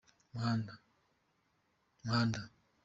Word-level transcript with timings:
umuhanda. 2.03 2.41